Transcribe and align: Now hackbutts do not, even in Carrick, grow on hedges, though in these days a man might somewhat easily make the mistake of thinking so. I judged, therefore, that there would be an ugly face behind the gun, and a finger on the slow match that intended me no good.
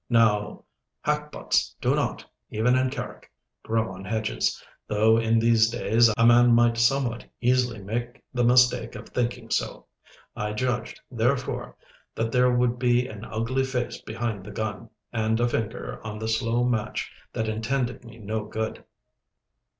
Now 0.09 0.63
hackbutts 1.05 1.75
do 1.79 1.93
not, 1.93 2.25
even 2.49 2.75
in 2.75 2.89
Carrick, 2.89 3.31
grow 3.61 3.91
on 3.91 4.03
hedges, 4.03 4.59
though 4.87 5.17
in 5.17 5.37
these 5.37 5.69
days 5.69 6.09
a 6.17 6.25
man 6.25 6.53
might 6.55 6.79
somewhat 6.79 7.23
easily 7.39 7.83
make 7.83 8.19
the 8.33 8.43
mistake 8.43 8.95
of 8.95 9.09
thinking 9.09 9.51
so. 9.51 9.85
I 10.35 10.53
judged, 10.53 10.99
therefore, 11.11 11.77
that 12.15 12.31
there 12.31 12.49
would 12.51 12.79
be 12.79 13.07
an 13.07 13.25
ugly 13.25 13.63
face 13.63 14.01
behind 14.01 14.43
the 14.43 14.49
gun, 14.49 14.89
and 15.13 15.39
a 15.39 15.47
finger 15.47 16.01
on 16.03 16.17
the 16.17 16.27
slow 16.27 16.63
match 16.63 17.11
that 17.33 17.47
intended 17.47 18.03
me 18.03 18.17
no 18.17 18.45
good. 18.45 18.83